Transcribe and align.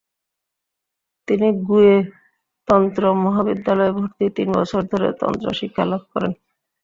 তিনি 1.27 1.47
গ্যুমে 1.59 1.95
তন্ত্র 2.67 3.03
মহাবিদ্যালয়ে 3.23 3.95
ভর্তি 3.97 4.25
তিন 4.37 4.47
বছর 4.57 4.81
ধরে 4.91 5.07
তন্ত্র 5.21 5.47
শিক্ষালাভ 5.59 6.01
করেন। 6.13 6.31